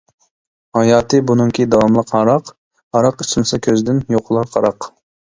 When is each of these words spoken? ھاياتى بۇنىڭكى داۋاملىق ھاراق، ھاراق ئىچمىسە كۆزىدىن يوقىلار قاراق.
ھاياتى 0.77 1.17
بۇنىڭكى 1.31 1.65
داۋاملىق 1.73 2.13
ھاراق، 2.15 2.49
ھاراق 2.97 3.21
ئىچمىسە 3.25 3.59
كۆزىدىن 3.67 4.01
يوقىلار 4.15 4.49
قاراق. 4.57 4.89